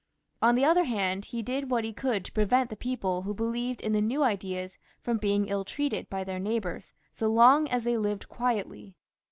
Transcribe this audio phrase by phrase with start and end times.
[0.41, 3.81] On the other hand, he did what he could to prevent the people who believed
[3.81, 7.99] in the new ideas fix)m being ill treated by their neighbours so long ad they
[7.99, 8.95] lived quietly.